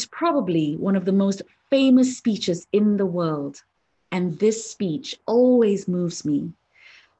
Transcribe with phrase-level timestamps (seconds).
[0.00, 3.62] It's probably one of the most famous speeches in the world.
[4.10, 6.54] And this speech always moves me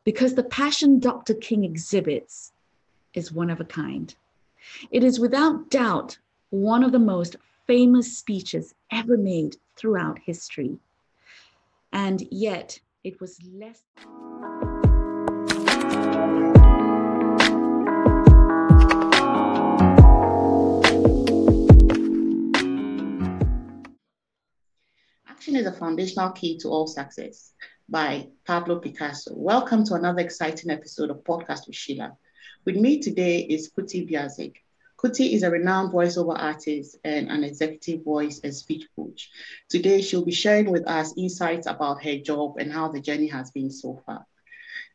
[0.03, 1.35] because the passion Dr.
[1.35, 2.53] King exhibits
[3.13, 4.15] is one of a kind.
[4.91, 6.17] It is without doubt
[6.49, 10.79] one of the most famous speeches ever made throughout history.
[11.93, 13.83] And yet, it was less.
[25.41, 27.55] Action is a foundational key to all success
[27.89, 29.33] by Pablo Picasso.
[29.35, 32.13] Welcome to another exciting episode of Podcast with Sheila.
[32.67, 34.57] With me today is Kuti Biazik.
[35.03, 39.31] Kuti is a renowned voiceover artist and an executive voice and speech coach.
[39.71, 43.51] Today, she'll be sharing with us insights about her job and how the journey has
[43.51, 44.27] been so far.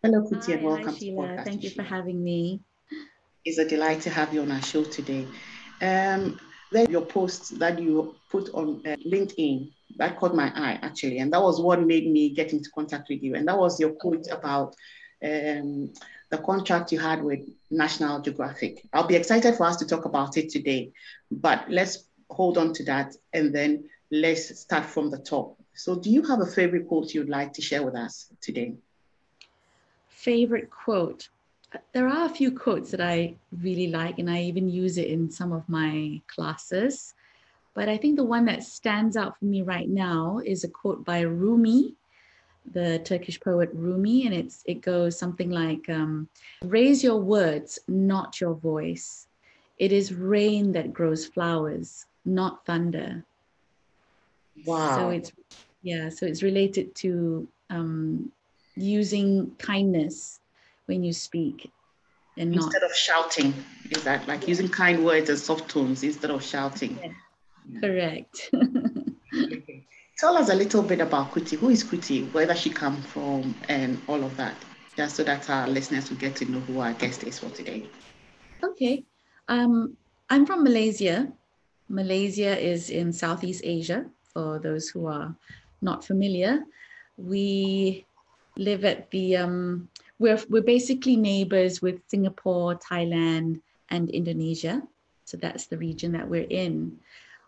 [0.04, 1.28] Hello, Kuti, hi, and welcome hi, Sheila.
[1.28, 1.46] to Podcast.
[1.46, 1.84] Thank you Sheila.
[1.84, 2.62] for having me.
[3.46, 5.26] It's a delight to have you on our show today.
[5.82, 6.40] Um,
[6.72, 11.32] then your post that you put on uh, LinkedIn that caught my eye actually, and
[11.34, 13.36] that was what made me get into contact with you.
[13.36, 14.76] And that was your quote about
[15.24, 15.94] um,
[16.30, 18.86] the contract you had with National Geographic.
[18.94, 20.92] I'll be excited for us to talk about it today,
[21.32, 25.58] but let's hold on to that and then let's start from the top.
[25.74, 28.74] So, do you have a favorite quote you'd like to share with us today?
[30.10, 31.30] Favorite quote.
[31.92, 35.30] There are a few quotes that I really like, and I even use it in
[35.30, 37.14] some of my classes.
[37.76, 41.04] But I think the one that stands out for me right now is a quote
[41.04, 41.94] by Rumi,
[42.72, 46.30] the Turkish poet Rumi, and it's it goes something like, um,
[46.64, 49.28] "Raise your words, not your voice.
[49.78, 53.26] It is rain that grows flowers, not thunder."
[54.66, 54.96] Wow.
[54.96, 55.32] So it's
[55.84, 58.32] yeah, so it's related to um,
[58.76, 60.40] using kindness
[60.86, 61.70] when you speak,
[62.38, 63.54] and not instead of shouting,
[63.92, 66.98] is that like using kind words and soft tones instead of shouting?
[67.04, 67.12] Yeah.
[67.82, 68.50] Correct.
[69.52, 69.86] Okay.
[70.18, 71.58] Tell us a little bit about Kuti.
[71.58, 72.32] Who is Kuti?
[72.32, 73.54] Where does she come from?
[73.68, 74.56] And all of that,
[74.96, 77.84] just so that our listeners will get to know who our guest is for today.
[78.64, 79.04] okay,
[79.48, 79.98] um,
[80.30, 81.32] I'm from Malaysia.
[81.90, 84.06] Malaysia is in Southeast Asia.
[84.34, 85.36] For those who are
[85.82, 86.64] not familiar,
[87.18, 88.06] we
[88.58, 89.90] live at the um,
[90.20, 94.82] we're we're basically neighbors with Singapore, Thailand, and Indonesia.
[95.26, 97.00] So that's the region that we're in.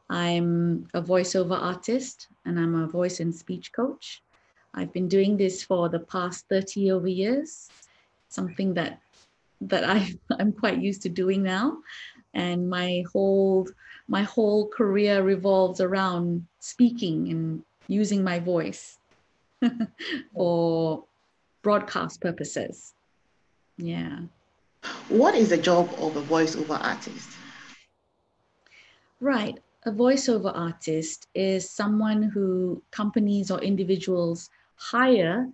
[0.10, 4.22] I'm a voiceover artist and I'm a voice and speech coach.
[4.74, 7.70] I've been doing this for the past 30 over years,
[8.30, 9.02] something that
[9.62, 11.78] that I I'm quite used to doing now.
[12.34, 13.68] And my whole
[14.08, 19.00] my whole career revolves around speaking and using my voice
[20.34, 21.04] for
[21.64, 22.94] broadcast purposes.
[23.78, 24.20] Yeah.
[25.10, 27.30] What is the job of a voiceover artist?
[29.20, 29.60] Right.
[29.88, 35.48] A voiceover artist is someone who companies or individuals hire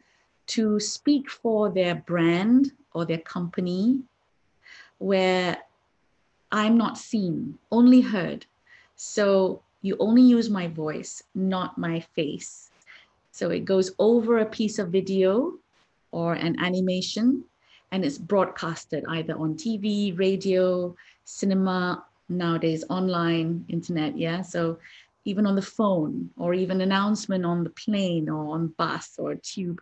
[0.48, 4.02] to speak for their brand or their company
[4.98, 5.58] where
[6.52, 8.48] I'm not seen, only heard.
[8.96, 12.72] So you only use my voice, not my face.
[13.30, 15.60] So it goes over a piece of video
[16.12, 17.44] or an animation
[17.92, 22.04] and it's broadcasted either on TV, radio, cinema,
[22.38, 24.42] nowadays online, internet, yeah.
[24.42, 24.80] So
[25.26, 29.82] even on the phone or even announcement on the plane or on bus or tube,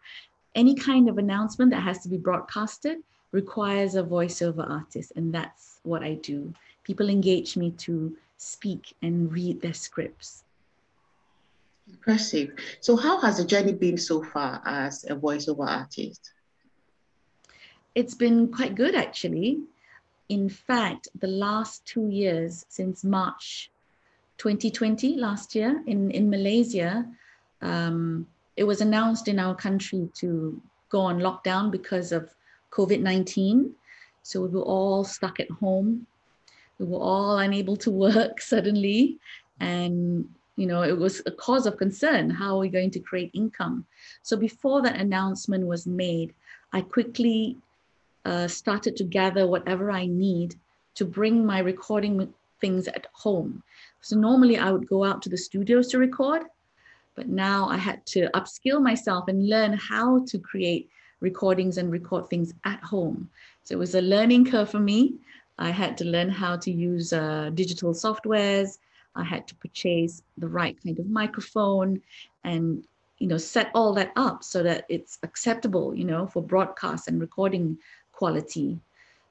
[0.56, 3.00] any kind of announcement that has to be broadcasted
[3.32, 6.54] requires a voiceover artist and that's what I do.
[6.84, 10.44] People engage me to speak and read their scripts.
[11.90, 12.54] Impressive.
[12.80, 16.32] So, how has the journey been so far as a voiceover artist?
[17.96, 19.62] It's been quite good actually.
[20.32, 23.70] In fact, the last two years since March
[24.38, 27.06] 2020, last year in, in Malaysia,
[27.62, 28.26] um,
[28.56, 32.34] it was announced in our country to go on lockdown because of
[32.72, 33.76] COVID 19.
[34.24, 36.08] So we were all stuck at home.
[36.80, 39.20] We were all unable to work suddenly.
[39.60, 42.30] And, you know, it was a cause of concern.
[42.30, 43.86] How are we going to create income?
[44.24, 46.34] So before that announcement was made,
[46.72, 47.58] I quickly
[48.26, 50.56] uh, started to gather whatever I need
[50.96, 53.64] to bring my recording things at home.
[54.02, 56.44] So normally I would go out to the studios to record,
[57.16, 60.90] but now I had to upskill myself and learn how to create
[61.20, 63.30] recordings and record things at home.
[63.64, 65.16] So it was a learning curve for me.
[65.58, 68.80] I had to learn how to use uh, digital softwares.
[69.16, 72.02] I had to purchase the right kind of microphone
[72.44, 72.84] and
[73.20, 77.22] you know set all that up so that it's acceptable you know for broadcast and
[77.22, 77.78] recording
[78.22, 78.70] quality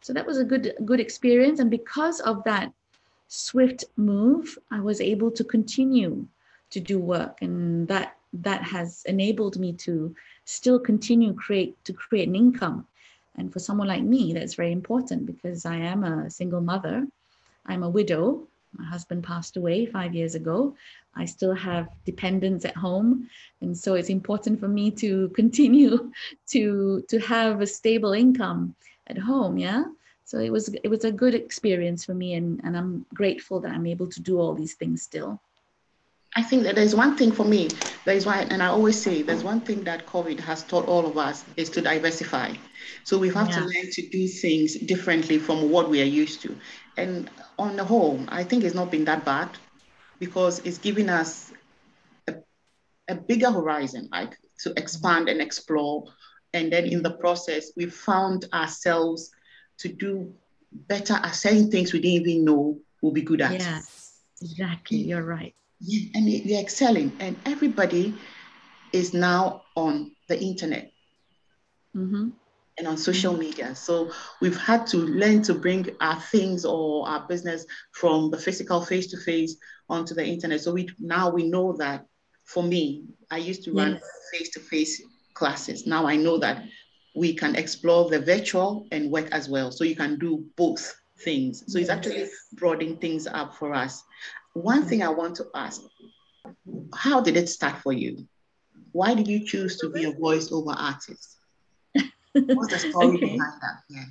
[0.06, 2.72] so that was a good good experience and because of that
[3.30, 6.26] swift move, I was able to continue
[6.70, 10.14] to do work, and that that has enabled me to
[10.44, 12.86] still continue create to create an income.
[13.36, 17.06] And for someone like me, that's very important because I am a single mother.
[17.66, 18.48] I'm a widow.
[18.76, 20.74] My husband passed away five years ago.
[21.14, 23.28] I still have dependents at home.
[23.60, 26.12] And so it's important for me to continue
[26.50, 28.74] to, to have a stable income
[29.08, 29.58] at home.
[29.58, 29.84] Yeah.
[30.24, 33.72] So it was it was a good experience for me and, and I'm grateful that
[33.72, 35.40] I'm able to do all these things still.
[36.36, 37.68] I think that there's one thing for me,
[38.04, 41.04] there is one, and I always say there's one thing that COVID has taught all
[41.04, 42.54] of us is to diversify.
[43.02, 43.56] So we have yeah.
[43.56, 46.56] to learn to do things differently from what we are used to.
[46.96, 47.28] And
[47.58, 49.48] on the whole, I think it's not been that bad
[50.20, 51.52] because it's giving us
[52.28, 52.34] a,
[53.08, 56.04] a bigger horizon, like to expand and explore.
[56.54, 59.32] And then in the process, we found ourselves
[59.78, 60.32] to do
[60.72, 63.52] better at certain things we didn't even know we'll be good at.
[63.52, 64.98] Yes, exactly.
[64.98, 65.54] You're right.
[65.80, 68.14] Yeah, and you're excelling, and everybody
[68.92, 70.92] is now on the internet
[71.96, 72.28] mm-hmm.
[72.76, 73.74] and on social media.
[73.74, 74.10] So
[74.40, 79.06] we've had to learn to bring our things or our business from the physical face
[79.08, 79.56] to face
[79.88, 80.60] onto the internet.
[80.60, 82.06] So we now we know that.
[82.44, 84.00] For me, I used to run
[84.32, 85.00] face to face
[85.34, 85.86] classes.
[85.86, 86.64] Now I know that
[87.14, 89.70] we can explore the virtual and work as well.
[89.70, 91.62] So you can do both things.
[91.68, 94.02] So it's actually broadening things up for us.
[94.54, 95.82] One thing I want to ask
[96.94, 98.26] how did it start for you?
[98.92, 101.36] Why did you choose to be a voiceover artist?
[102.32, 103.20] What's the story okay.
[103.20, 103.82] behind that?
[103.88, 104.04] Yeah.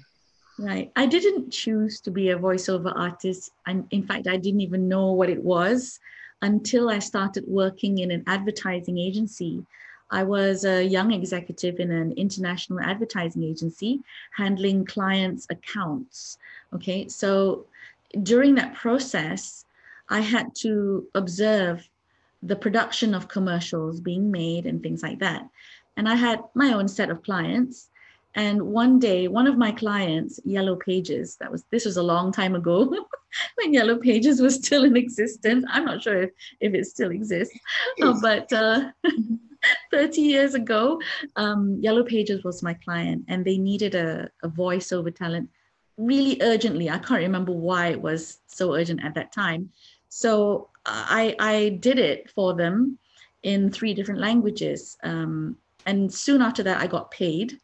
[0.58, 0.92] Right.
[0.96, 3.52] I didn't choose to be a voiceover artist.
[3.66, 6.00] And in fact, I didn't even know what it was
[6.42, 9.66] until I started working in an advertising agency.
[10.12, 14.02] I was a young executive in an international advertising agency
[14.36, 16.38] handling clients' accounts.
[16.74, 17.08] Okay.
[17.08, 17.66] So
[18.24, 19.66] during that process,
[20.10, 21.88] I had to observe
[22.42, 25.48] the production of commercials being made and things like that.
[25.98, 27.90] And I had my own set of clients.
[28.36, 32.32] And one day, one of my clients, Yellow Pages, that was this was a long
[32.32, 32.86] time ago
[33.56, 35.66] when Yellow Pages was still in existence.
[35.68, 37.58] I'm not sure if, if it still exists,
[38.02, 38.92] uh, but uh,
[39.92, 41.02] 30 years ago,
[41.36, 45.50] um, Yellow Pages was my client, and they needed a, a voiceover talent
[45.98, 46.90] really urgently.
[46.90, 49.72] I can't remember why it was so urgent at that time.
[50.10, 52.98] So I, I did it for them
[53.44, 54.98] in three different languages.
[55.04, 57.60] Um, and soon after that, I got paid.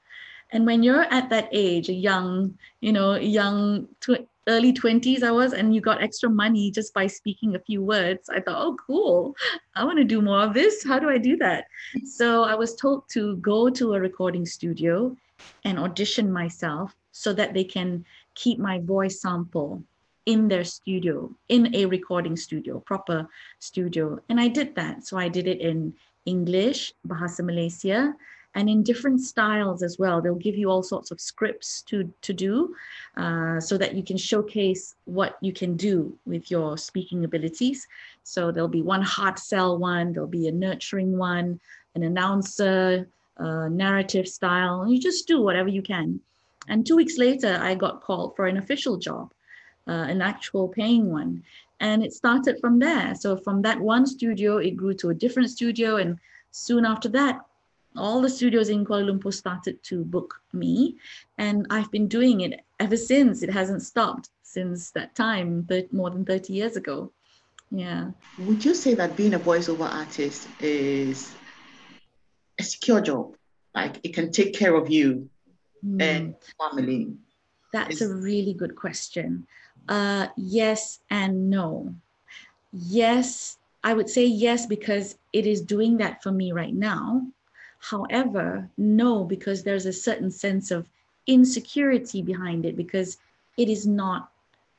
[0.52, 5.32] And when you're at that age, a young, you know, young, tw- early 20s I
[5.32, 8.78] was, and you got extra money just by speaking a few words, I thought, oh,
[8.86, 9.36] cool.
[9.76, 10.84] I want to do more of this.
[10.84, 11.66] How do I do that?
[12.06, 15.18] So I was told to go to a recording studio
[15.64, 18.06] and audition myself so that they can
[18.36, 19.84] keep my voice sample
[20.26, 23.28] in their studio, in a recording studio, proper
[23.60, 24.20] studio.
[24.30, 25.06] And I did that.
[25.06, 25.94] So I did it in
[26.26, 28.16] English, Bahasa Malaysia,
[28.56, 30.22] and in different styles as well.
[30.22, 32.74] They'll give you all sorts of scripts to, to do
[33.18, 37.86] uh, so that you can showcase what you can do with your speaking abilities.
[38.24, 41.60] So there'll be one hard sell one, there'll be a nurturing one,
[41.96, 43.08] an announcer,
[43.38, 44.88] narrative style.
[44.88, 46.22] You just do whatever you can.
[46.68, 49.32] And two weeks later, I got called for an official job
[49.88, 51.44] uh, an actual paying one.
[51.80, 53.16] And it started from there.
[53.16, 55.98] So from that one studio, it grew to a different studio.
[55.98, 56.18] And
[56.52, 57.42] soon after that,
[57.98, 60.98] all the studios in Kuala Lumpur started to book me.
[61.38, 63.44] And I've been doing it ever since.
[63.44, 67.12] It hasn't stopped since that time, but more than 30 years ago.
[67.72, 68.12] Yeah.
[68.40, 71.34] Would you say that being a voiceover artist is
[72.58, 73.36] a secure job?
[73.74, 75.30] Like it can take care of you
[75.86, 76.02] mm.
[76.02, 77.14] and family?
[77.74, 79.46] That's a really good question
[79.88, 81.94] uh, yes and no.
[82.72, 87.28] Yes, I would say yes because it is doing that for me right now.
[87.80, 90.90] However, no, because there's a certain sense of
[91.28, 93.18] insecurity behind it because
[93.58, 94.32] it is not,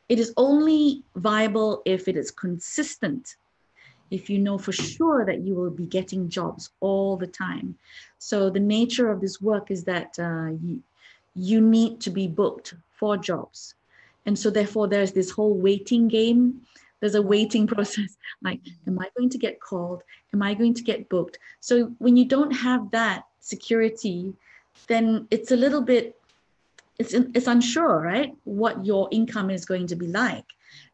[0.09, 3.37] it is only viable if it is consistent.
[4.11, 7.77] If you know for sure that you will be getting jobs all the time.
[8.19, 10.83] So, the nature of this work is that uh, you,
[11.35, 13.75] you need to be booked for jobs
[14.27, 16.61] and so therefore there's this whole waiting game.
[17.01, 18.17] There's a waiting process.
[18.43, 20.03] Like, am I going to get called?
[20.35, 21.39] Am I going to get booked?
[21.61, 24.35] So when you don't have that security,
[24.89, 26.17] then it's a little bit
[26.99, 28.35] it's it's unsure, right?
[28.45, 30.47] What your income is going to be like.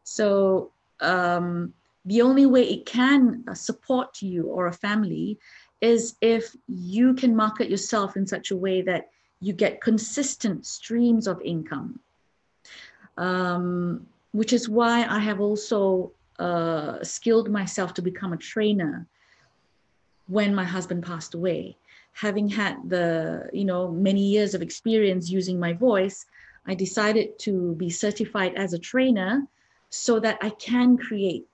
[0.03, 1.73] So um,
[2.05, 5.39] the only way it can uh, support you or a family
[5.79, 9.09] is if you can market yourself in such a way that
[9.39, 11.99] you get consistent streams of income
[13.17, 19.07] um, which is why I have also uh, skilled myself to become a trainer
[20.27, 21.77] when my husband passed away.
[22.13, 26.25] Having had the, you know, many years of experience using my voice,
[26.65, 29.45] I decided to be certified as a trainer
[29.89, 31.45] so that I can create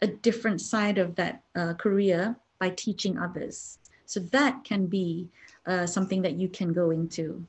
[0.00, 3.78] a different side of that uh, career by teaching others.
[4.06, 5.28] So that can be
[5.66, 7.46] uh, something that you can go into.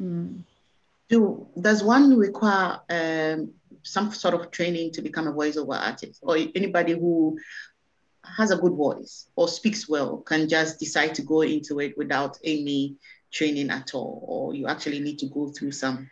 [0.00, 0.42] Mm.
[1.08, 6.36] Do does one require um, some sort of training to become a voiceover artist, or
[6.36, 7.38] anybody who
[8.24, 12.38] has a good voice or speaks well can just decide to go into it without
[12.42, 12.96] any
[13.30, 16.08] training at all, or you actually need to go through some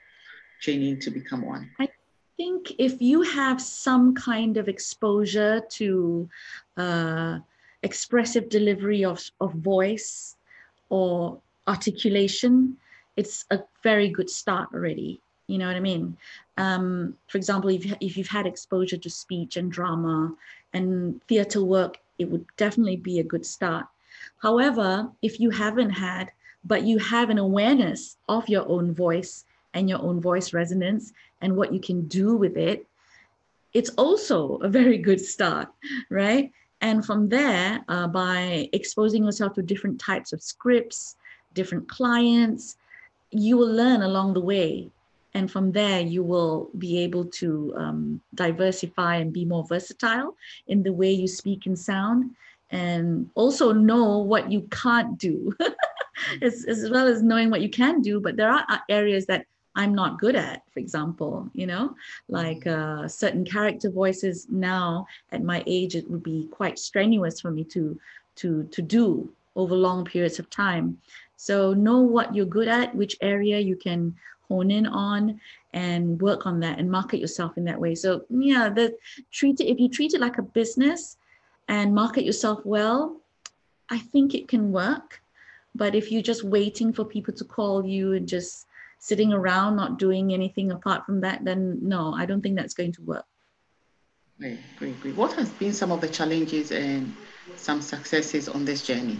[0.61, 1.71] training to become one?
[1.79, 1.89] I
[2.37, 6.29] think if you have some kind of exposure to
[6.77, 7.39] uh,
[7.83, 10.37] expressive delivery of, of voice
[10.89, 12.77] or articulation,
[13.17, 15.21] it's a very good start already.
[15.47, 16.17] You know what I mean?
[16.57, 20.35] Um, for example, if, if you've had exposure to speech and drama
[20.73, 23.87] and theater work, it would definitely be a good start.
[24.39, 26.31] However, if you haven't had,
[26.65, 31.57] but you have an awareness of your own voice and your own voice resonance and
[31.57, 32.87] what you can do with it,
[33.73, 35.69] it's also a very good start,
[36.11, 36.53] right?
[36.81, 41.17] And from there, uh, by exposing yourself to different types of scripts,
[41.55, 42.77] different clients,
[43.33, 44.91] you will learn along the way.
[45.35, 50.37] And from there, you will be able to um, diversify and be more versatile
[50.67, 52.33] in the way you speak and sound,
[52.71, 55.55] and also know what you can't do,
[56.43, 58.21] as, as well as knowing what you can do.
[58.21, 61.95] But there are uh, areas that I'm not good at, for example, you know,
[62.29, 67.51] like uh, certain character voices now at my age, it would be quite strenuous for
[67.51, 67.99] me to,
[68.37, 70.99] to, to do over long periods of time.
[71.43, 74.15] So know what you're good at, which area you can
[74.49, 75.41] hone in on
[75.73, 77.97] and work on that and market yourself in that way.
[77.97, 78.97] So yeah, the
[79.33, 81.17] treat it, if you treat it like a business
[81.67, 83.21] and market yourself well,
[83.91, 85.21] I think it can work.
[85.75, 88.69] But if you're just waiting for people to call you and just
[89.01, 92.93] sitting around not doing anything apart from that, then no, I don't think that's going
[92.93, 93.27] to work.
[94.39, 95.17] Great, great, great.
[95.17, 97.13] What has been some of the challenges and
[97.57, 99.19] some successes on this journey?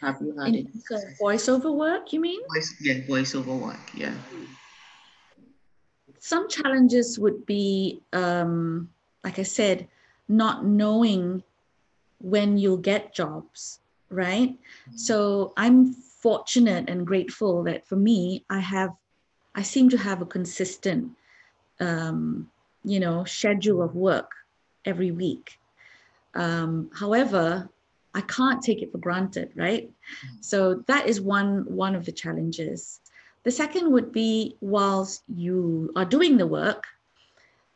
[0.00, 0.72] Have you had In
[1.20, 2.40] voiceover work, you mean?
[2.54, 4.14] Voice, yeah, voiceover work, yeah.
[6.20, 8.90] Some challenges would be, um,
[9.24, 9.88] like I said,
[10.28, 11.42] not knowing
[12.20, 14.50] when you'll get jobs, right?
[14.50, 14.96] Mm-hmm.
[14.96, 18.90] So I'm fortunate and grateful that for me, I have,
[19.54, 21.10] I seem to have a consistent,
[21.80, 22.50] um,
[22.84, 24.30] you know, schedule of work
[24.84, 25.58] every week.
[26.34, 27.68] Um, however,
[28.18, 29.88] I can't take it for granted, right?
[30.40, 33.00] So that is one one of the challenges.
[33.44, 36.82] The second would be whilst you are doing the work,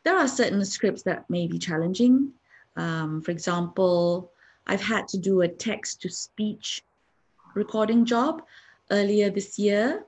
[0.03, 2.33] there are certain scripts that may be challenging.
[2.75, 4.31] Um, for example,
[4.67, 6.83] I've had to do a text to speech
[7.55, 8.41] recording job
[8.91, 10.05] earlier this year.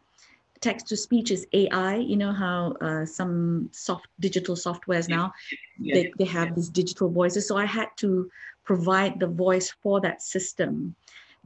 [0.60, 1.96] Text to speech is AI.
[1.96, 5.32] You know how uh, some soft digital softwares now
[5.80, 5.94] yeah.
[5.96, 7.48] they, they have these digital voices.
[7.48, 8.30] So I had to
[8.66, 10.96] provide the voice for that system,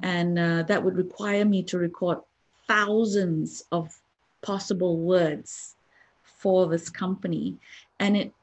[0.02, 2.20] and uh, that would require me to record
[2.68, 3.94] thousands of
[4.42, 5.76] possible words
[6.24, 7.58] for this company,
[8.00, 8.34] and it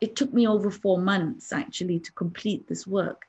[0.00, 3.28] it took me over four months actually to complete this work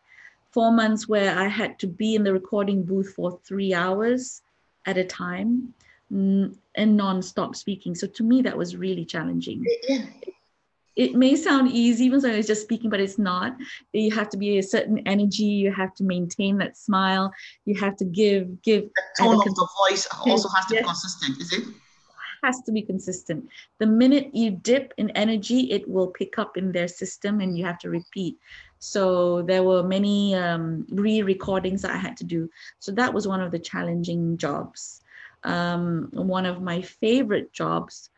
[0.51, 4.41] four months where I had to be in the recording booth for three hours
[4.85, 5.73] at a time
[6.11, 7.93] and non-stop speaking.
[7.93, 9.63] So to me, that was really challenging.
[9.65, 10.33] It
[11.15, 13.55] may sound easy even though it's just speaking, but it's not.
[13.93, 15.43] You have to be a certain energy.
[15.43, 17.31] You have to maintain that smile.
[17.65, 18.83] You have to give, give.
[18.83, 20.83] The tone of the voice also has to yes.
[20.83, 21.63] be consistent, is it?
[22.43, 23.47] has to be consistent.
[23.79, 27.65] The minute you dip in energy, it will pick up in their system and you
[27.65, 28.37] have to repeat.
[28.79, 32.49] So there were many um, re-recordings that I had to do.
[32.79, 35.01] So that was one of the challenging jobs.
[35.43, 38.09] Um, one of my favorite jobs.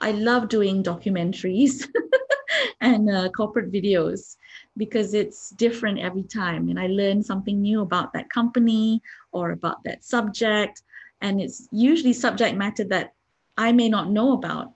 [0.00, 1.88] I love doing documentaries
[2.80, 4.36] and uh, corporate videos
[4.76, 6.68] because it's different every time.
[6.68, 10.82] And I learn something new about that company or about that subject.
[11.20, 13.14] And it's usually subject matter that
[13.56, 14.72] I may not know about,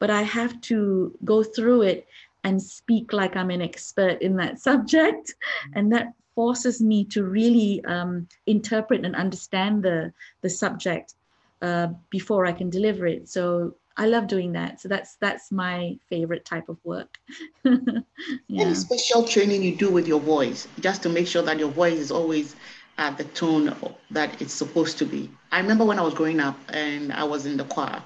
[0.00, 2.06] but I have to go through it
[2.42, 5.34] and speak like I'm an expert in that subject.
[5.74, 10.12] And that forces me to really um, interpret and understand the,
[10.42, 11.14] the subject
[11.62, 13.28] uh, before I can deliver it.
[13.28, 14.80] So I love doing that.
[14.80, 17.16] So that's that's my favorite type of work.
[17.64, 18.00] yeah.
[18.50, 21.98] Any special training you do with your voice, just to make sure that your voice
[21.98, 22.56] is always
[22.98, 23.74] at the tone
[24.10, 25.30] that it's supposed to be.
[25.52, 28.02] I remember when I was growing up and I was in the choir,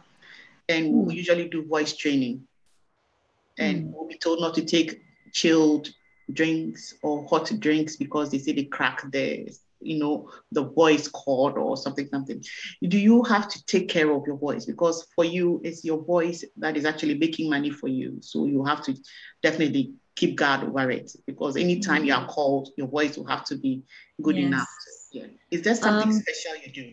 [0.69, 1.19] and we hmm.
[1.19, 2.47] usually do voice training
[3.59, 3.93] and mm.
[3.93, 5.03] we'll be told not to take
[5.33, 5.89] chilled
[6.33, 11.57] drinks or hot drinks because they say they crack the you know the voice cord
[11.57, 12.43] or something something.
[12.83, 14.65] Do you have to take care of your voice?
[14.65, 18.19] Because for you it's your voice that is actually making money for you.
[18.21, 18.97] So you have to
[19.43, 21.13] definitely keep guard over it.
[21.27, 22.31] Because anytime you are mm-hmm.
[22.31, 23.83] called your voice will have to be
[24.23, 24.47] good yes.
[24.47, 24.69] enough.
[25.13, 25.27] Yeah.
[25.51, 26.93] Is there something um, special you do?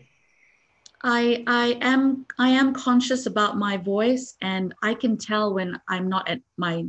[1.02, 6.08] I I am I am conscious about my voice and I can tell when I'm
[6.08, 6.86] not at my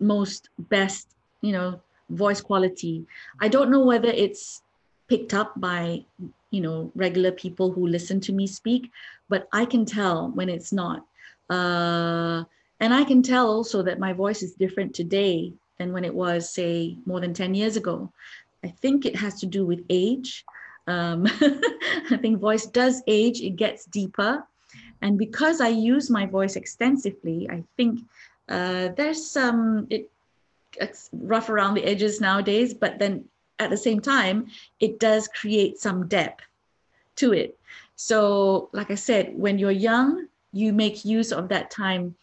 [0.00, 3.06] most best, you know, voice quality.
[3.40, 4.62] I don't know whether it's
[5.08, 6.04] picked up by
[6.50, 8.90] you know regular people who listen to me speak
[9.28, 11.04] but i can tell when it's not.
[11.50, 12.42] Uh,
[12.80, 16.50] and i can tell also that my voice is different today than when it was
[16.50, 18.10] say more than 10 years ago.
[18.64, 20.44] I think it has to do with age.
[20.86, 21.26] Um,
[22.10, 24.46] i think voice does age it gets deeper.
[25.02, 28.00] And because i use my voice extensively i think
[28.48, 30.10] uh, there's some it,
[30.80, 33.24] it's rough around the edges nowadays but then
[33.58, 34.48] at the same time,
[34.80, 36.44] it does create some depth
[37.16, 37.58] to it.
[37.96, 42.14] So, like I said, when you're young, you make use of that time.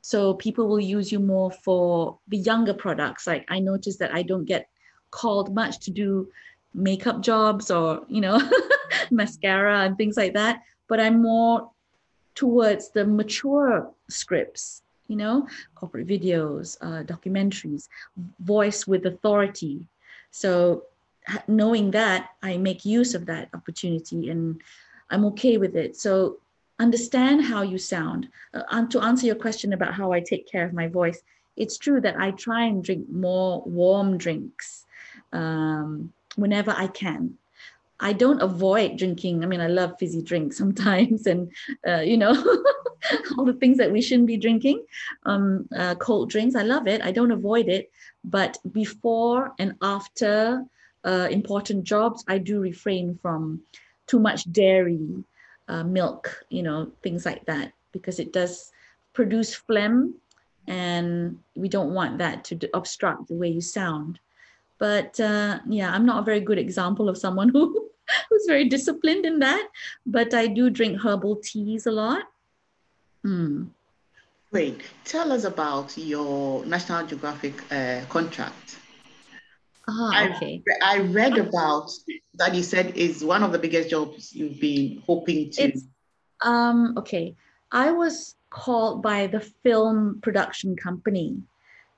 [0.00, 3.26] So, people will use you more for the younger products.
[3.26, 4.68] Like, I noticed that I don't get
[5.10, 6.28] called much to do
[6.74, 8.40] makeup jobs or, you know,
[9.10, 10.62] mascara and things like that.
[10.86, 11.70] But I'm more
[12.34, 17.88] towards the mature scripts, you know, corporate videos, uh, documentaries,
[18.40, 19.84] voice with authority,
[20.30, 20.84] so
[21.46, 24.60] knowing that, I make use of that opportunity and
[25.10, 25.96] I'm okay with it.
[25.96, 26.38] So
[26.78, 28.28] understand how you sound.
[28.54, 31.20] Uh, and to answer your question about how I take care of my voice,
[31.56, 34.86] it's true that I try and drink more warm drinks
[35.32, 37.34] um, whenever I can.
[38.00, 39.42] I don't avoid drinking.
[39.42, 41.50] I mean, I love fizzy drinks sometimes, and
[41.86, 42.32] uh, you know,
[43.38, 44.84] all the things that we shouldn't be drinking.
[45.24, 47.02] Um, uh, cold drinks, I love it.
[47.02, 47.90] I don't avoid it,
[48.24, 50.64] but before and after
[51.04, 53.62] uh, important jobs, I do refrain from
[54.06, 55.24] too much dairy,
[55.68, 58.72] uh, milk, you know, things like that, because it does
[59.12, 60.14] produce phlegm
[60.66, 64.18] and we don't want that to obstruct the way you sound.
[64.78, 67.88] But uh, yeah, I'm not a very good example of someone who
[68.30, 69.68] who's very disciplined in that,
[70.06, 72.22] but I do drink herbal teas a lot.
[73.26, 73.70] Mm.
[74.50, 74.80] Great.
[75.04, 78.78] Tell us about your National Geographic uh, contract.
[79.86, 80.62] Ah, okay.
[80.82, 81.90] I, I read about
[82.34, 85.62] that you said is one of the biggest jobs you've been hoping to.
[85.62, 85.84] It's,
[86.42, 87.34] um, okay.
[87.72, 91.36] I was called by the film production company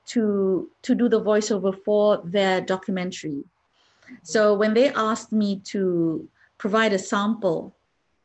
[0.07, 3.45] to to do the voiceover for their documentary.
[4.23, 6.29] So when they asked me to
[6.59, 7.75] provide a sample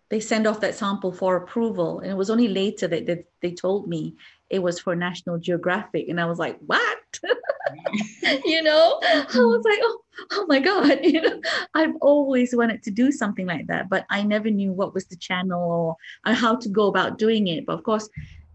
[0.09, 1.99] they send off that sample for approval.
[1.99, 4.15] And it was only later that, that they told me
[4.49, 6.07] it was for National Geographic.
[6.09, 7.19] And I was like, what?
[8.45, 10.99] you know, I was like, oh, oh my God.
[11.03, 11.41] You know,
[11.73, 15.15] I've always wanted to do something like that, but I never knew what was the
[15.15, 15.95] channel or,
[16.29, 17.65] or how to go about doing it.
[17.65, 18.07] But of course,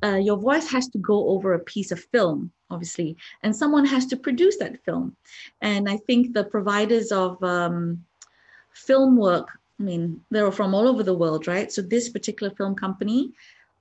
[0.02, 4.06] uh, your voice has to go over a piece of film, obviously, and someone has
[4.06, 5.16] to produce that film.
[5.60, 8.04] And I think the providers of um,
[8.72, 9.48] film work
[9.80, 11.72] I mean, they were from all over the world, right?
[11.72, 13.32] So this particular film company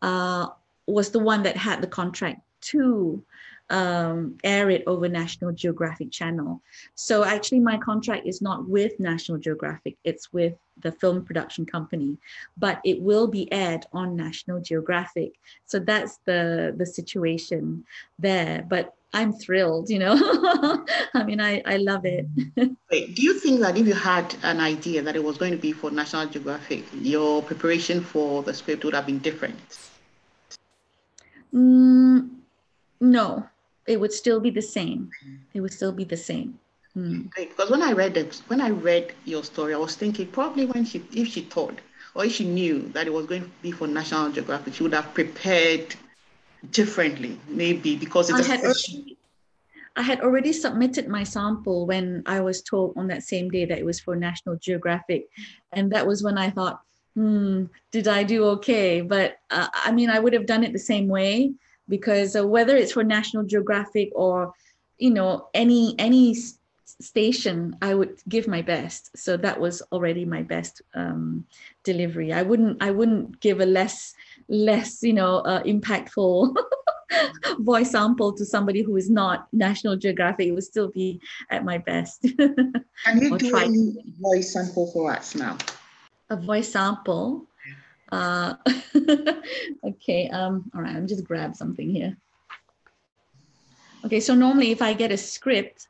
[0.02, 0.48] uh,
[0.88, 3.24] was the one that had the contract to
[3.70, 6.62] um, air it over National Geographic Channel.
[6.96, 12.18] So actually, my contract is not with National Geographic; it's with the film production company,
[12.58, 15.34] but it will be aired on National Geographic.
[15.66, 17.86] So that's the the situation
[18.18, 18.66] there.
[18.68, 20.16] But I'm thrilled, you know.
[21.14, 22.28] I mean, I, I love it.
[22.92, 25.58] Wait, do you think that if you had an idea that it was going to
[25.58, 29.56] be for National Geographic, your preparation for the script would have been different?
[31.54, 32.30] Mm,
[33.02, 33.48] no,
[33.90, 35.10] it would still be the same.
[35.54, 36.60] It would still be the same.
[36.96, 37.30] Mm.
[37.36, 40.86] Because when I read it, when I read your story, I was thinking probably when
[40.86, 41.80] she, if she thought
[42.14, 44.94] or if she knew that it was going to be for National Geographic, she would
[44.94, 45.96] have prepared
[46.72, 49.18] differently, maybe because it's I had, already,
[49.96, 53.80] I had already submitted my sample when I was told on that same day that
[53.80, 55.30] it was for National Geographic.
[55.72, 56.82] And that was when I thought,
[57.16, 59.02] hmm, did I do okay?
[59.02, 61.54] But uh, I mean, I would have done it the same way
[61.90, 64.54] because uh, whether it's for National Geographic or,
[64.98, 66.36] you know, any, any
[67.02, 71.46] station i would give my best so that was already my best um,
[71.86, 74.16] delivery i wouldn't i wouldn't give a less
[74.50, 76.56] less, you know, uh, impactful
[77.60, 81.78] voice sample to somebody who is not National Geographic, it would still be at my
[81.78, 82.24] best.
[82.24, 85.58] Can you do any voice sample for us now?
[86.30, 87.46] A voice sample.
[88.12, 88.56] Uh,
[89.84, 90.30] okay.
[90.30, 90.72] Um.
[90.76, 90.96] All right.
[90.96, 92.18] I'm just grab something here.
[94.06, 95.90] Okay, so normally if I get a script,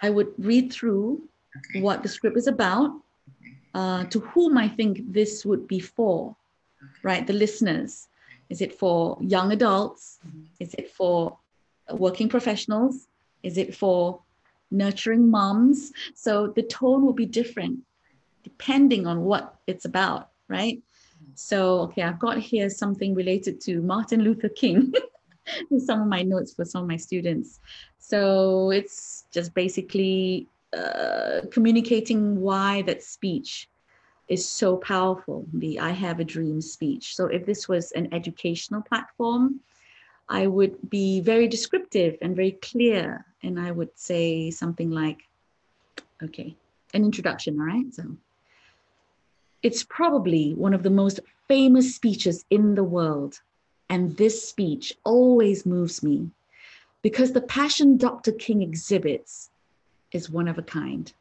[0.00, 1.28] I would read through
[1.70, 1.80] Okay.
[1.80, 2.90] what the script is about,
[3.72, 6.36] uh, to whom I think this would be for,
[7.02, 7.26] right?
[7.26, 8.08] The listeners.
[8.50, 10.18] Is it for young adults?
[10.60, 11.38] Is it for
[11.90, 13.08] working professionals?
[13.42, 14.20] Is it for
[14.70, 15.92] nurturing moms?
[16.14, 17.80] So the tone will be different
[18.42, 20.80] depending on what it's about, right?
[21.38, 24.92] So, okay, I've got here something related to Martin Luther King.
[25.78, 27.60] Some of my notes for some of my students.
[27.98, 33.68] So it's just basically uh, communicating why that speech
[34.28, 37.14] is so powerful, the I Have a Dream speech.
[37.14, 39.60] So if this was an educational platform,
[40.28, 43.24] I would be very descriptive and very clear.
[43.42, 45.20] And I would say something like,
[46.22, 46.56] okay,
[46.92, 47.94] an introduction, all right?
[47.94, 48.16] So
[49.62, 53.40] it's probably one of the most famous speeches in the world.
[53.88, 56.30] And this speech always moves me
[57.02, 58.32] because the passion Dr.
[58.32, 59.50] King exhibits
[60.12, 61.12] is one of a kind.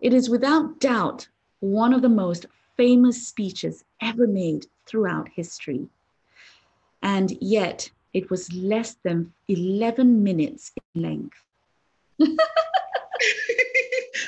[0.00, 1.28] It is without doubt
[1.60, 5.88] one of the most famous speeches ever made throughout history.
[7.02, 11.42] And yet it was less than 11 minutes in length.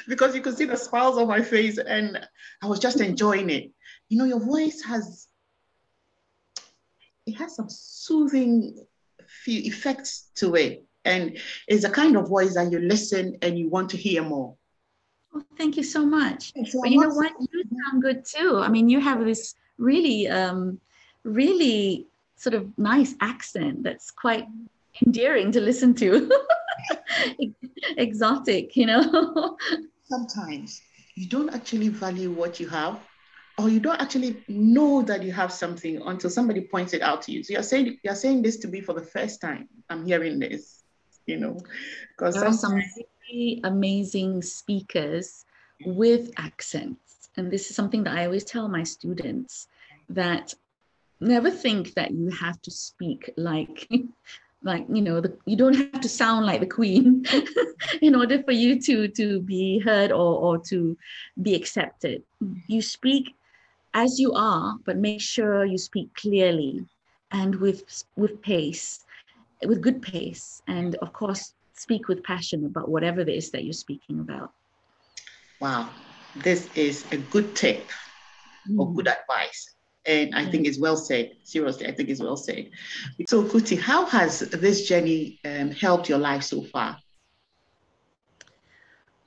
[0.09, 2.18] because you could see the smiles on my face and
[2.62, 3.70] I was just enjoying it.
[4.09, 5.29] You know, your voice has
[7.26, 8.76] it has some soothing
[9.44, 10.85] few effects to it.
[11.05, 14.55] And it's a kind of voice that you listen and you want to hear more.
[15.35, 16.53] Oh, thank you so much.
[16.66, 17.33] So But you know what?
[17.40, 18.59] You sound good too.
[18.59, 20.81] I mean, you have this really, um,
[21.24, 24.46] really sort of nice accent that's quite
[25.07, 26.31] endearing to listen to.
[27.97, 29.57] Exotic, you know.
[30.05, 30.83] Sometimes
[31.14, 33.01] you don't actually value what you have,
[33.59, 37.33] or you don't actually know that you have something until somebody points it out to
[37.33, 37.43] you.
[37.45, 39.69] So you're saying you're saying this to me for the first time.
[39.88, 40.83] I'm hearing this,
[41.27, 41.59] you know,
[42.16, 42.81] because there are some
[43.31, 45.45] really amazing speakers
[45.85, 47.31] with accents.
[47.37, 49.69] And this is something that I always tell my students
[50.09, 50.53] that
[51.21, 53.88] never think that you have to speak like
[54.62, 57.25] like you know the, you don't have to sound like the queen
[58.03, 60.96] in order for you to to be heard or or to
[61.42, 62.23] be accepted.
[62.42, 62.61] Mm-hmm.
[62.66, 63.35] You speak
[63.94, 66.87] as you are but make sure you speak clearly
[67.33, 69.05] and with with pace
[69.66, 70.62] with good pace.
[70.66, 74.53] And of course speak with passion about whatever it is that you're speaking about.
[75.61, 75.90] Wow.
[76.37, 77.88] This is a good tip
[78.79, 78.94] or mm.
[78.94, 79.75] good advice
[80.07, 81.33] and I think it's well said.
[81.45, 82.71] Seriously, I think it's well said.
[83.29, 86.99] So, Kuti, how has this journey um, helped your life so far?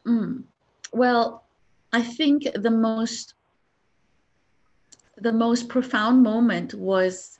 [0.05, 0.43] Mm.
[0.91, 1.43] Well,
[1.91, 3.35] I think the most
[5.17, 7.39] the most profound moment was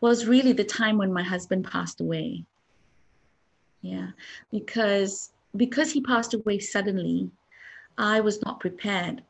[0.00, 2.44] was really the time when my husband passed away.
[3.82, 4.10] Yeah,
[4.50, 7.30] because because he passed away suddenly,
[7.98, 9.22] I was not prepared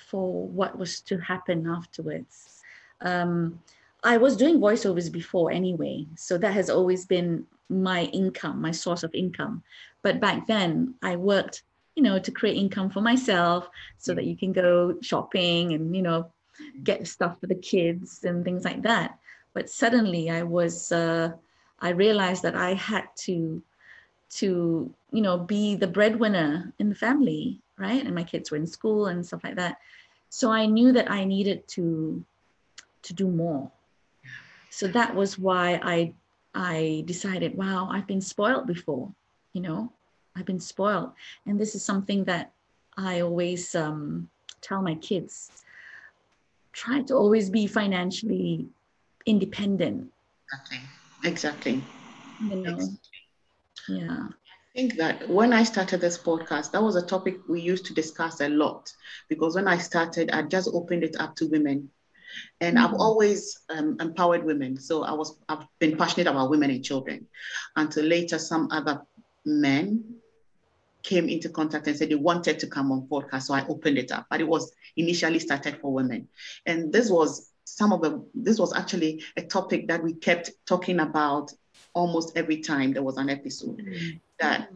[0.00, 2.62] for what was to happen afterwards.
[3.00, 3.60] Um,
[4.02, 9.02] I was doing voiceovers before anyway, so that has always been my income, my source
[9.02, 9.62] of income.
[10.02, 11.62] But back then, I worked,
[11.94, 16.02] you know, to create income for myself so that you can go shopping and, you
[16.02, 16.30] know,
[16.82, 19.18] get stuff for the kids and things like that.
[19.52, 21.32] But suddenly, I was, uh,
[21.80, 23.62] I realized that I had to,
[24.30, 28.04] to, you know, be the breadwinner in the family, right?
[28.04, 29.78] And my kids were in school and stuff like that.
[30.28, 32.24] So I knew that I needed to
[33.02, 33.70] to do more.
[34.68, 36.14] So that was why I
[36.54, 39.12] I decided, wow, I've been spoiled before,
[39.52, 39.92] you know,
[40.36, 41.12] I've been spoiled.
[41.46, 42.52] And this is something that
[42.96, 44.28] I always um,
[44.60, 45.64] tell my kids
[46.72, 48.66] try to always be financially
[49.26, 50.10] independent.
[50.52, 50.80] Exactly.
[51.24, 51.84] Exactly.
[52.40, 52.88] You know,
[53.88, 54.28] yeah.
[54.30, 57.94] I think that when I started this podcast, that was a topic we used to
[57.94, 58.92] discuss a lot
[59.28, 61.90] because when I started, I just opened it up to women.
[62.60, 62.86] And mm-hmm.
[62.86, 64.78] I've always um, empowered women.
[64.78, 67.26] So I was I've been passionate about women and children
[67.74, 69.02] until later some other
[69.44, 70.14] men
[71.02, 73.42] came into contact and said they wanted to come on podcast.
[73.42, 74.26] So I opened it up.
[74.30, 76.28] But it was initially started for women.
[76.66, 81.00] And this was some of the this was actually a topic that we kept talking
[81.00, 81.52] about
[81.94, 83.78] almost every time there was an episode.
[83.78, 84.70] Mm-hmm that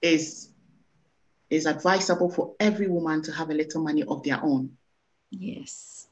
[0.00, 0.48] is
[1.50, 4.70] is advisable for every woman to have a little money of their own.
[5.30, 6.06] Yes.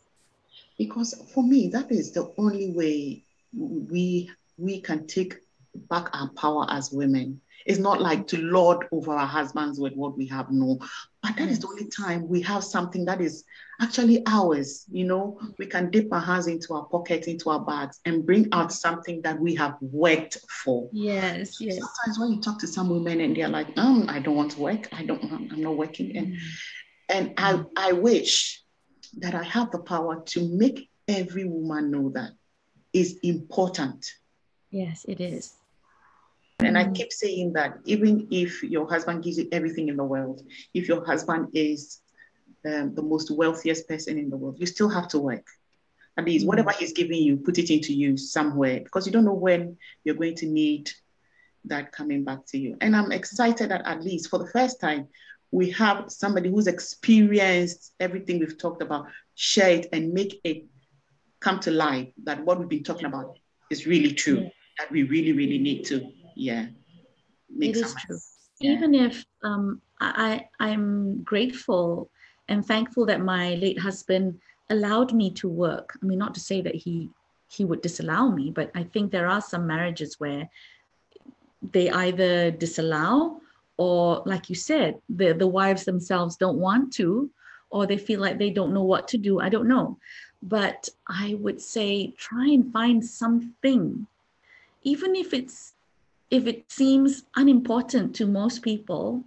[0.76, 5.36] Because for me, that is the only way we we can take
[5.88, 7.40] back our power as women.
[7.66, 10.78] It's not like to lord over our husbands with what we have, no,
[11.22, 13.44] but that is the only time we have something that is
[13.80, 14.86] actually ours.
[14.90, 18.48] You know, we can dip our hands into our pockets, into our bags, and bring
[18.52, 20.88] out something that we have worked for.
[20.92, 21.78] Yes, yes.
[21.78, 24.60] Sometimes when you talk to some women and they're like, um, I don't want to
[24.60, 26.38] work, I don't, I'm not working, and mm.
[27.08, 28.62] and I I wish
[29.18, 32.30] that I have the power to make every woman know that
[32.92, 34.14] is important.
[34.70, 35.54] Yes, it is.
[36.66, 36.94] And I mm.
[36.94, 40.42] keep saying that even if your husband gives you everything in the world,
[40.74, 42.00] if your husband is
[42.66, 45.46] um, the most wealthiest person in the world, you still have to work.
[46.16, 46.48] At least mm.
[46.48, 50.14] whatever he's giving you, put it into use somewhere because you don't know when you're
[50.14, 50.90] going to need
[51.64, 52.76] that coming back to you.
[52.80, 55.08] And I'm excited that at least for the first time,
[55.52, 60.64] we have somebody who's experienced everything we've talked about, share it and make it
[61.40, 63.36] come to life that what we've been talking about
[63.70, 66.66] is really true, that we really, really need to yeah
[67.58, 68.18] it is true
[68.60, 68.72] yeah.
[68.72, 72.10] even if um, I, I'm grateful
[72.48, 75.98] and thankful that my late husband allowed me to work.
[76.00, 77.08] I mean, not to say that he
[77.48, 80.48] he would disallow me, but I think there are some marriages where
[81.72, 83.40] they either disallow
[83.76, 87.30] or, like you said, the the wives themselves don't want to,
[87.70, 89.40] or they feel like they don't know what to do.
[89.40, 89.98] I don't know,
[90.42, 94.06] but I would say try and find something,
[94.82, 95.74] even if it's
[96.30, 99.24] if it seems unimportant to most people,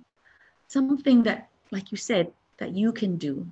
[0.67, 3.45] something that, like you said, that you can do.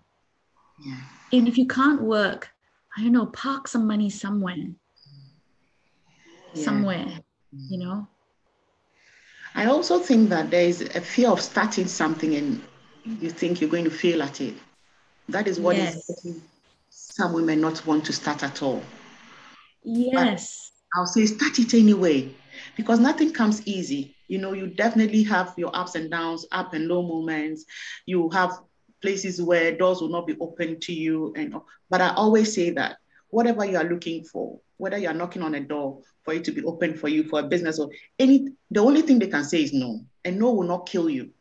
[0.83, 0.97] Yeah.
[1.33, 2.49] And if you can't work,
[2.97, 4.55] I don't know, park some money somewhere.
[6.53, 6.63] Yeah.
[6.63, 7.07] Somewhere,
[7.69, 8.07] you know.
[9.53, 12.61] I also think that there is a fear of starting something and
[13.03, 14.55] you think you're going to fail at it.
[15.27, 16.09] That is what yes.
[16.09, 16.39] is
[16.89, 18.81] some women not want to start at all.
[19.83, 20.71] Yes.
[20.93, 22.33] But I'll say start it anyway
[22.75, 24.15] because nothing comes easy.
[24.27, 27.65] You know, you definitely have your ups and downs, up and low moments.
[28.05, 28.59] You have
[29.01, 31.33] places where doors will not be open to you.
[31.35, 31.55] And
[31.89, 32.97] but I always say that
[33.29, 36.51] whatever you are looking for, whether you are knocking on a door for it to
[36.51, 39.63] be open for you for a business or any, the only thing they can say
[39.63, 41.31] is no, and no will not kill you,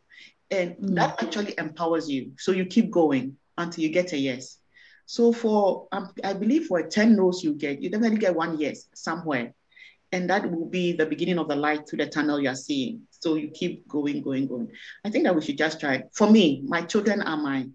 [0.50, 0.94] and mm.
[0.94, 2.32] that actually empowers you.
[2.38, 4.58] So you keep going until you get a yes.
[5.06, 8.86] So for um, I believe for 10 no's you get, you definitely get one yes
[8.94, 9.54] somewhere
[10.12, 13.02] and that will be the beginning of the light to the tunnel you're seeing.
[13.10, 14.70] So you keep going, going, going.
[15.04, 16.04] I think that we should just try.
[16.12, 17.68] For me, my children are my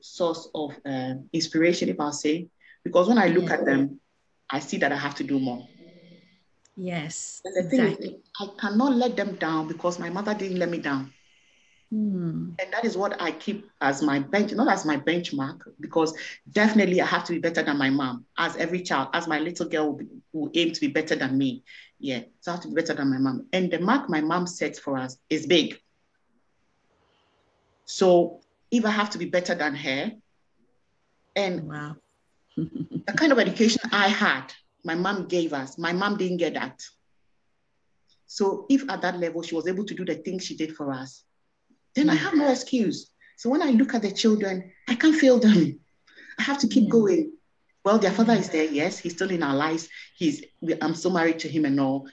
[0.00, 2.48] source of uh, inspiration, if I'll say,
[2.84, 3.54] because when I look yeah.
[3.54, 4.00] at them,
[4.50, 5.66] I see that I have to do more.
[6.76, 7.42] Yes.
[7.44, 8.08] Exactly.
[8.08, 11.12] is, I cannot let them down because my mother didn't let me down.
[11.90, 12.50] Hmm.
[12.60, 16.16] And that is what I keep as my bench, not as my benchmark, because
[16.52, 19.66] definitely I have to be better than my mom, as every child, as my little
[19.66, 21.64] girl will, will aim to be better than me.
[21.98, 23.46] Yeah, so I have to be better than my mom.
[23.52, 25.80] And the mark my mom sets for us is big.
[27.86, 30.12] So if I have to be better than her,
[31.34, 31.96] and wow.
[32.56, 34.52] the kind of education I had,
[34.84, 36.80] my mom gave us, my mom didn't get that.
[38.26, 40.92] So if at that level she was able to do the things she did for
[40.92, 41.24] us,
[41.94, 43.10] then I have no excuse.
[43.36, 45.80] So when I look at the children, I can't fail them.
[46.38, 46.90] I have to keep mm.
[46.90, 47.32] going.
[47.84, 48.64] Well, their father is there.
[48.64, 49.88] Yes, he's still in our lives.
[50.16, 50.44] He's
[50.82, 52.08] I'm still married to him and all.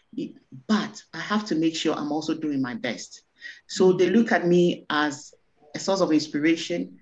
[0.67, 3.23] But I have to make sure I'm also doing my best.
[3.67, 5.33] So they look at me as
[5.75, 6.99] a source of inspiration.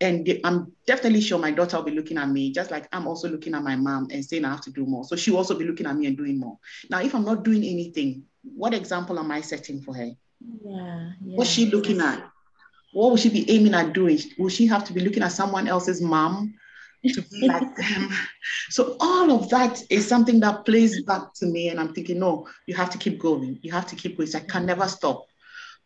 [0.00, 3.06] And they, I'm definitely sure my daughter will be looking at me, just like I'm
[3.06, 5.04] also looking at my mom and saying I have to do more.
[5.04, 6.56] So she'll also be looking at me and doing more.
[6.88, 10.10] Now, if I'm not doing anything, what example am I setting for her?
[10.40, 11.36] Yeah, yeah.
[11.36, 12.24] What's she looking at?
[12.92, 14.18] What will she be aiming at doing?
[14.38, 16.54] Will she have to be looking at someone else's mom
[17.06, 18.10] to be like them?
[18.70, 22.48] So all of that is something that plays back to me, and I'm thinking, no,
[22.66, 23.58] you have to keep going.
[23.62, 24.28] You have to keep going.
[24.34, 25.26] I can never stop,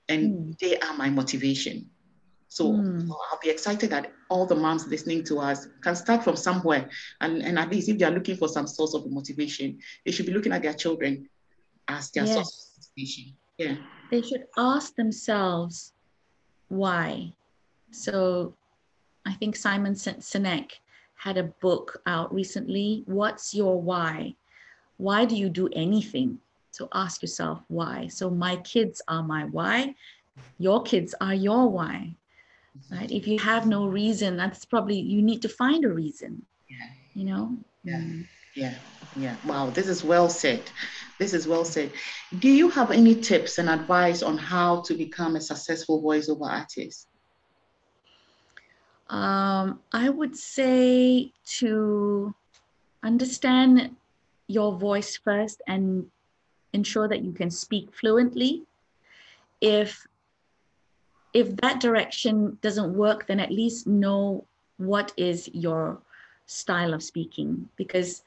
[0.08, 0.58] and mm.
[0.58, 1.90] they are my motivation.
[2.48, 3.08] So, mm.
[3.10, 7.42] I'll be excited that all the moms listening to us can start from somewhere, and,
[7.42, 10.32] and at least if they are looking for some source of motivation, they should be
[10.32, 11.28] looking at their children
[11.88, 12.34] as their yes.
[12.34, 13.34] source of motivation.
[13.58, 13.76] Yeah
[14.12, 15.94] they should ask themselves
[16.68, 17.32] why.
[17.90, 18.54] So
[19.26, 20.72] I think Simon Sinek
[21.14, 23.04] had a book out recently.
[23.06, 24.36] What's your why?
[24.98, 26.38] Why do you do anything?
[26.72, 28.08] So ask yourself why.
[28.08, 29.94] So my kids are my why.
[30.58, 32.14] Your kids are your why.
[32.90, 33.10] Right?
[33.10, 36.44] If you have no reason, that's probably you need to find a reason.
[36.68, 36.88] Yeah.
[37.14, 37.56] You know?
[37.82, 38.00] Yeah.
[38.00, 38.26] Mm.
[38.54, 38.74] Yeah.
[39.16, 39.36] Yeah.
[39.46, 39.70] Wow.
[39.70, 40.70] This is well said.
[41.18, 41.92] This is well said.
[42.38, 47.06] Do you have any tips and advice on how to become a successful voiceover artist?
[49.08, 52.34] Um, I would say to
[53.02, 53.94] understand
[54.46, 56.06] your voice first and
[56.72, 58.62] ensure that you can speak fluently.
[59.60, 60.06] If
[61.34, 64.44] if that direction doesn't work, then at least know
[64.76, 65.98] what is your
[66.46, 67.68] style of speaking.
[67.76, 68.22] Because,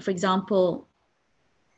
[0.00, 0.86] for example,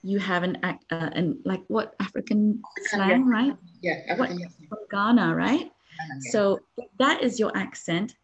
[0.02, 3.32] you have an, uh, an like what African slang, yeah.
[3.32, 3.56] right?
[3.82, 4.54] Yeah, African, yes.
[4.68, 5.72] From Ghana, right?
[5.98, 6.30] Yeah.
[6.30, 6.60] So
[6.98, 8.16] that is your accent,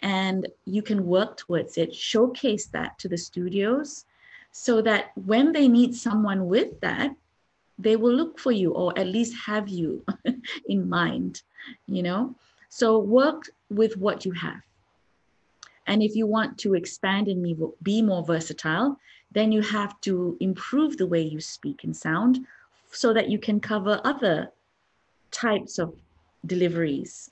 [0.00, 1.94] and you can work towards it.
[1.94, 4.06] Showcase that to the studios,
[4.52, 7.14] so that when they need someone with that,
[7.78, 10.04] they will look for you or at least have you
[10.68, 11.42] in mind.
[11.86, 12.34] You know,
[12.70, 14.62] so work with what you have.
[15.86, 18.98] And if you want to expand and be more versatile,
[19.32, 22.46] then you have to improve the way you speak and sound
[22.90, 24.50] so that you can cover other
[25.30, 25.94] types of
[26.46, 27.30] deliveries.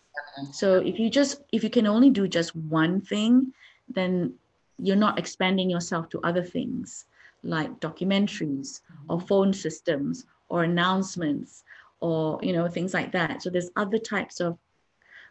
[0.52, 3.52] So if you just if you can only do just one thing,
[3.88, 4.35] then
[4.78, 7.06] you're not expanding yourself to other things
[7.42, 11.64] like documentaries or phone systems or announcements
[12.00, 13.42] or you know things like that.
[13.42, 14.59] So there's other types of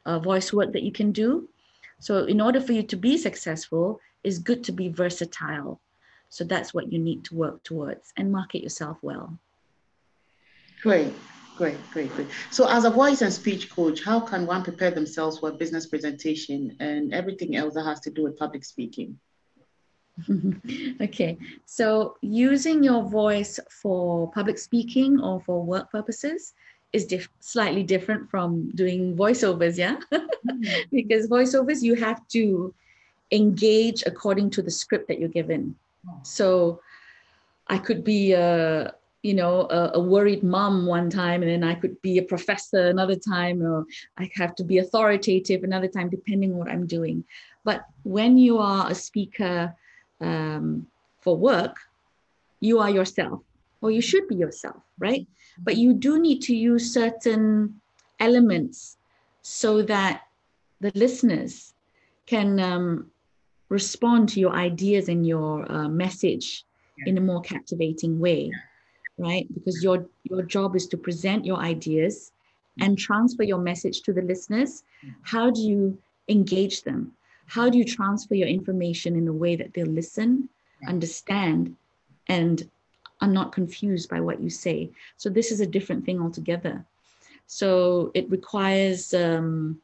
[0.05, 1.47] uh, voice work that you can do.
[1.99, 5.79] So in order for you to be successful, it's good to be versatile
[6.35, 9.39] so that's what you need to work towards and market yourself well.
[10.81, 11.13] Great,
[11.55, 12.27] great, great, great.
[12.51, 15.85] So, as a voice and speech coach, how can one prepare themselves for a business
[15.85, 19.17] presentation and everything else that has to do with public speaking?
[21.01, 26.53] okay, so using your voice for public speaking or for work purposes
[26.91, 29.95] is diff- slightly different from doing voiceovers, yeah?
[30.11, 30.79] mm-hmm.
[30.91, 32.73] because voiceovers, you have to
[33.31, 35.77] engage according to the script that you're given.
[36.23, 36.81] So
[37.67, 41.73] I could be a, you know, a, a, worried mom one time, and then I
[41.73, 43.85] could be a professor another time, or
[44.17, 47.23] I have to be authoritative another time, depending on what I'm doing.
[47.63, 49.75] But when you are a speaker
[50.21, 50.85] um,
[51.21, 51.77] for work,
[52.59, 53.41] you are yourself,
[53.81, 55.27] or you should be yourself, right?
[55.57, 57.81] But you do need to use certain
[58.19, 58.97] elements
[59.41, 60.21] so that
[60.81, 61.73] the listeners
[62.25, 63.11] can um,
[63.69, 66.65] respond to your ideas and your uh, message
[66.97, 67.09] yeah.
[67.09, 68.51] in a more captivating way
[69.17, 69.47] right?
[69.53, 72.31] Because your your job is to present your ideas
[72.81, 74.83] and transfer your message to the listeners.
[75.21, 75.97] How do you
[76.27, 77.13] engage them?
[77.47, 80.49] How do you transfer your information in a way that they'll listen
[80.87, 81.75] understand
[82.27, 82.69] and
[83.21, 84.89] are not confused by what you say?
[85.15, 86.83] So this is a different thing altogether.
[87.47, 89.79] So it requires um,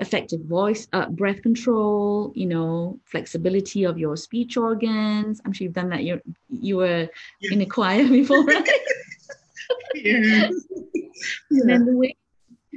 [0.00, 5.40] effective voice, uh, breath control, you know, flexibility of your speech organs.
[5.44, 6.02] I'm sure you've done that.
[6.02, 7.08] You you were
[7.40, 7.52] yeah.
[7.52, 8.68] in a choir before, right?
[9.94, 10.50] yeah.
[11.50, 12.16] And then the way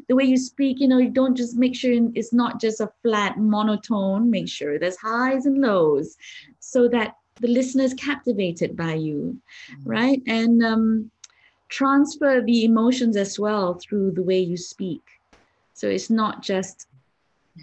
[0.10, 2.92] the way you speak, you know, you don't just make sure it's not just a
[3.02, 4.30] flat monotone.
[4.30, 6.18] Make sure there's highs and lows,
[6.60, 9.40] so that the listener is captivated by you,
[9.72, 9.90] mm-hmm.
[9.90, 10.22] right?
[10.28, 11.12] And um,
[11.70, 15.02] transfer the emotions as well through the way you speak.
[15.74, 16.88] So it's not just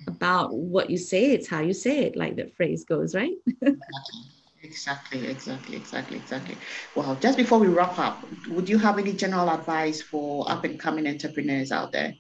[0.07, 3.35] about what you say, it's how you say it, like the phrase goes, right?
[4.63, 6.59] exactly, exactly, exactly, exactly.
[6.95, 10.79] Well, just before we wrap up, would you have any general advice for up and
[10.79, 12.15] coming entrepreneurs out there?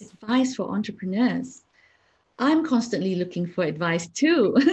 [0.00, 1.62] Advice for entrepreneurs.
[2.38, 4.56] I'm constantly looking for advice too.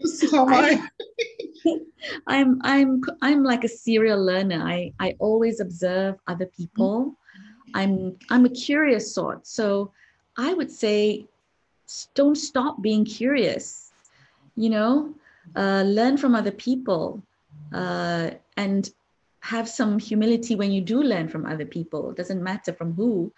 [0.00, 0.88] so am I.
[2.26, 4.62] I'm I'm I'm like a serial learner.
[4.62, 7.16] I I always observe other people.
[7.74, 9.46] I'm I'm a curious sort.
[9.46, 9.92] So
[10.36, 11.26] I would say
[12.14, 13.92] don't stop being curious.
[14.56, 15.14] You know,
[15.56, 17.22] uh, learn from other people
[17.72, 18.90] uh, and
[19.40, 22.10] have some humility when you do learn from other people.
[22.10, 23.32] It doesn't matter from who.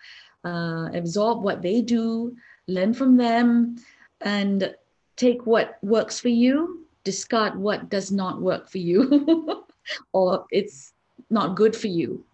[0.45, 2.35] Uh, absorb what they do,
[2.67, 3.77] learn from them,
[4.21, 4.75] and
[5.17, 9.65] take what works for you, discard what does not work for you,
[10.13, 10.93] or it's
[11.31, 12.25] not good for you.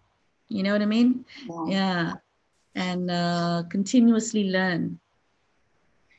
[0.49, 1.25] You know what I mean?
[1.47, 1.67] Wow.
[1.67, 2.13] Yeah.
[2.75, 4.99] And uh, continuously learn.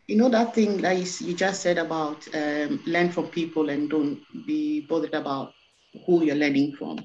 [0.07, 4.21] You know that thing that you just said about um, learn from people and don't
[4.47, 5.53] be bothered about
[6.07, 6.99] who you're learning from.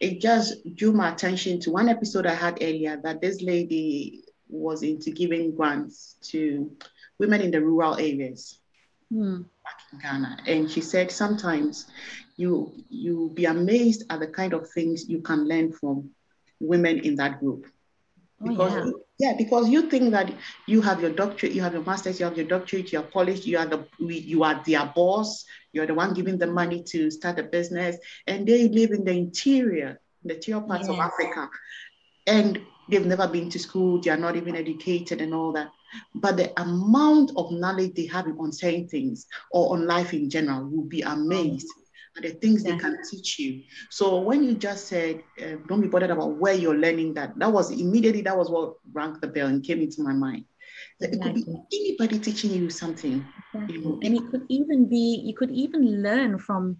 [0.00, 4.82] It just drew my attention to one episode I had earlier that this lady was
[4.82, 6.70] into giving grants to
[7.18, 8.58] women in the rural areas
[9.10, 9.42] hmm.
[9.64, 10.38] back in Ghana.
[10.46, 11.86] And she said sometimes
[12.36, 16.10] you you be amazed at the kind of things you can learn from
[16.60, 17.66] women in that group.
[18.40, 19.30] Oh, because yeah.
[19.30, 19.36] yeah.
[19.36, 20.32] because you think that
[20.66, 23.58] you have your doctorate, you have your master's, you have your doctorate, you're polished, you
[23.58, 27.42] are the you are their boss, you're the one giving the money to start a
[27.42, 27.96] business,
[28.26, 30.90] and they live in the interior, the interior parts yes.
[30.90, 31.48] of Africa,
[32.26, 35.70] and they've never been to school, they are not even educated and all that.
[36.14, 40.68] But the amount of knowledge they have on certain things or on life in general,
[40.70, 41.68] you'll be amazed.
[42.16, 42.72] Are the things yeah.
[42.72, 43.62] they can teach you.
[43.90, 47.52] So when you just said, uh, don't be bothered about where you're learning that, that
[47.52, 50.44] was immediately, that was what rang the bell and came into my mind.
[51.00, 51.18] Exactly.
[51.42, 53.24] It could be anybody teaching you something.
[53.52, 53.78] Exactly.
[53.78, 56.78] You know, and it could even be, you could even learn from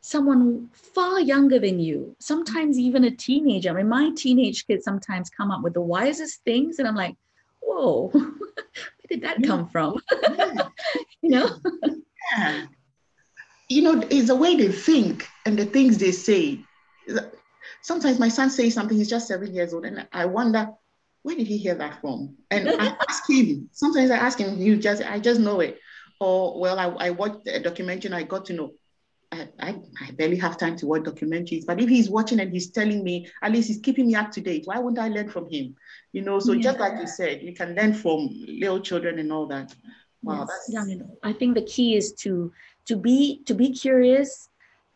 [0.00, 3.70] someone far younger than you, sometimes even a teenager.
[3.70, 7.16] I mean, my teenage kids sometimes come up with the wisest things, and I'm like,
[7.60, 8.30] whoa, where
[9.08, 9.96] did that come from?
[11.22, 11.48] you know?
[12.36, 12.66] Yeah.
[13.68, 16.60] You know, it's the way they think and the things they say.
[17.82, 20.70] Sometimes my son says something, he's just seven years old, and I wonder,
[21.22, 22.36] where did he hear that from?
[22.50, 25.78] And I ask him, sometimes I ask him, you just, I just know it.
[26.20, 28.74] Or, well, I, I watched a documentary and I got to know
[29.60, 33.02] I, I, barely have time to watch documentaries, but if he's watching and he's telling
[33.02, 34.62] me, at least he's keeping me up to date.
[34.66, 35.74] Why wouldn't I learn from him?
[36.12, 36.62] You know, so yeah.
[36.62, 39.74] just like you said, you can learn from little children and all that.
[40.22, 40.66] Wow, yes.
[40.68, 42.52] yeah, you know, I think the key is to
[42.86, 44.48] to be to be curious,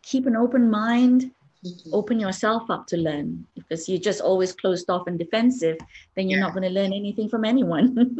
[0.02, 1.30] keep an open mind,
[1.64, 1.94] mm-hmm.
[1.94, 3.46] open yourself up to learn.
[3.54, 5.78] Because you're just always closed off and defensive,
[6.16, 6.46] then you're yeah.
[6.46, 7.94] not going to learn anything from anyone.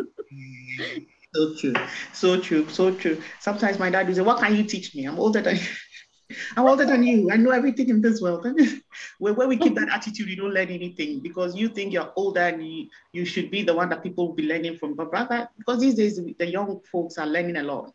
[1.34, 1.74] so true,
[2.12, 3.20] so true, so true.
[3.40, 5.06] Sometimes my dad will say, "What can you teach me?
[5.06, 5.62] I'm older than you."
[6.56, 7.30] I'm older than you.
[7.30, 8.46] I know everything in this world.
[9.18, 12.40] where, where we keep that attitude, you don't learn anything because you think you're older
[12.40, 14.94] and you, you should be the one that people will be learning from.
[14.94, 17.94] But rather, because these days the young folks are learning a lot.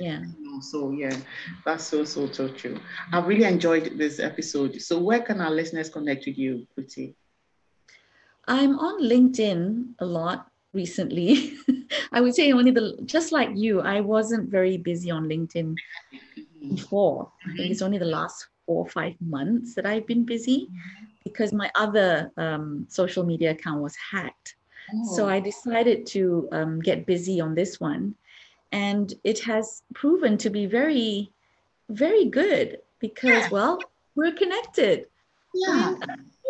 [0.00, 0.22] Yeah.
[0.60, 1.16] So yeah,
[1.64, 2.78] that's so so so true.
[3.12, 4.80] I've really enjoyed this episode.
[4.80, 7.14] So where can our listeners connect with you, Kuti?
[8.46, 11.54] I'm on LinkedIn a lot recently.
[12.12, 15.76] I would say only the just like you, I wasn't very busy on LinkedIn
[16.60, 17.30] before.
[17.42, 17.72] I think mm-hmm.
[17.72, 21.04] it's only the last four or five months that I've been busy mm-hmm.
[21.24, 24.56] because my other um, social media account was hacked.
[24.94, 25.16] Oh.
[25.16, 28.14] So I decided to um, get busy on this one.
[28.72, 31.30] And it has proven to be very,
[31.88, 33.48] very good because, yeah.
[33.50, 33.78] well,
[34.14, 35.06] we're connected.
[35.54, 35.94] Yeah.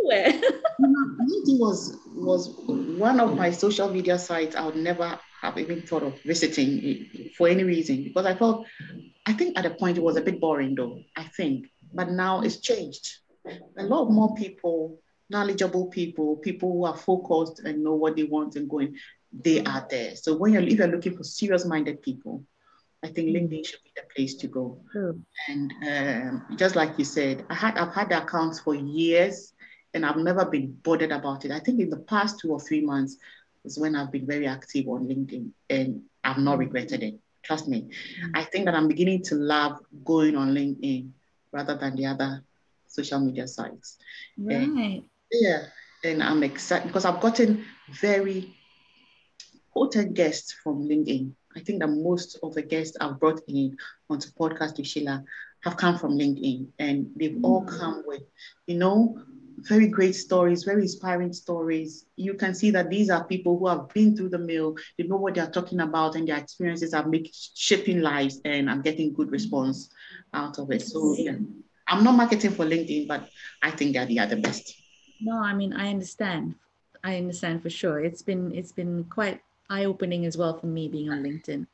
[0.05, 6.03] LinkedIn was was one of my social media sites I would never have even thought
[6.03, 8.67] of visiting for any reason because I felt
[9.27, 11.67] I think at a point it was a bit boring though, I think.
[11.93, 13.19] But now it's changed.
[13.77, 15.01] A lot more people,
[15.31, 18.97] knowledgeable people, people who are focused and know what they want and going,
[19.33, 20.17] they are there.
[20.17, 22.45] So when you're if you're looking for serious-minded people,
[23.03, 24.79] I think LinkedIn should be the place to go.
[25.49, 29.55] And um, just like you said, I had I've had the accounts for years
[29.95, 31.51] and I've never been bothered about it.
[31.51, 33.17] I think in the past two or three months
[33.65, 37.19] is when I've been very active on LinkedIn and I've not regretted it.
[37.43, 37.83] Trust me.
[37.83, 38.31] Mm-hmm.
[38.35, 41.11] I think that I'm beginning to love going on LinkedIn
[41.51, 42.45] rather than the other
[42.87, 43.99] social media sites.
[44.39, 44.57] Right.
[44.57, 45.65] And, yeah.
[46.05, 47.65] And I'm excited because I've gotten
[48.01, 48.55] very
[49.73, 51.33] potent guests from LinkedIn.
[51.57, 53.77] I think that most of the guests I've brought in
[54.09, 55.25] onto podcast with Sheila
[55.61, 57.45] have come from LinkedIn and they've mm.
[57.45, 58.23] all come with,
[58.67, 59.23] you know,
[59.59, 62.07] very great stories, very inspiring stories.
[62.17, 65.17] You can see that these are people who have been through the mill, they know
[65.17, 69.31] what they're talking about, and their experiences are making shaping lives, and I'm getting good
[69.31, 69.91] response
[70.35, 70.83] out of it.
[70.83, 71.37] So yeah,
[71.87, 73.29] I'm not marketing for LinkedIn, but
[73.63, 74.75] I think that they're the best.
[75.21, 76.57] No, I mean I understand.
[77.05, 78.01] I understand for sure.
[78.01, 79.41] It's been it's been quite
[79.73, 81.67] eye-opening as well for me being on LinkedIn.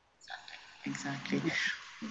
[0.86, 1.38] Exactly.
[1.38, 1.52] exactly.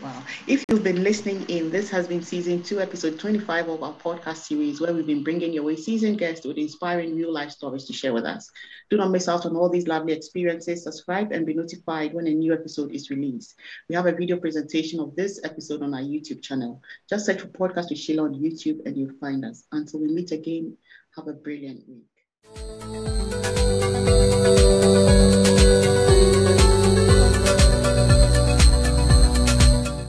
[0.01, 0.21] Wow.
[0.47, 4.37] If you've been listening in, this has been season two, episode 25 of our podcast
[4.37, 7.93] series, where we've been bringing your way seasoned guests with inspiring real life stories to
[7.93, 8.51] share with us.
[8.89, 10.83] Do not miss out on all these lovely experiences.
[10.83, 13.55] Subscribe and be notified when a new episode is released.
[13.87, 16.81] We have a video presentation of this episode on our YouTube channel.
[17.09, 19.63] Just search for Podcast with Sheila on YouTube and you'll find us.
[19.71, 20.75] Until we meet again,
[21.15, 23.86] have a brilliant week.